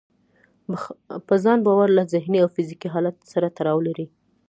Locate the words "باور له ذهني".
1.67-2.39